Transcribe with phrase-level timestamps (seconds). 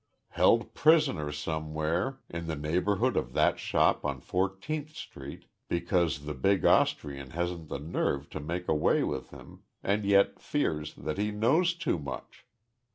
[0.29, 6.65] "Held prisoner somewhere in the neighborhood of that shop on Fourteenth Street, because the big
[6.65, 11.75] Austrian hasn't the nerve to make away with him and yet fears that he knows
[11.75, 12.47] too much!